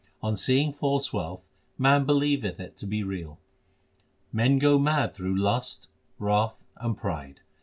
On 0.23 0.35
seeing 0.35 0.73
false 0.73 1.13
wealth, 1.13 1.53
man 1.77 2.05
believeth 2.05 2.59
it 2.59 2.75
to 2.77 2.87
be 2.87 3.03
real. 3.03 3.37
Men 4.33 4.57
go 4.57 4.79
mad 4.79 5.13
through 5.13 5.37
lust, 5.37 5.89
wrath, 6.17 6.63
and 6.77 6.97
pride. 6.97 7.41